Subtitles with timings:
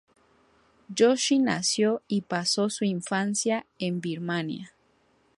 [0.91, 4.73] Joshi nació y pasó su infancia en Birmania.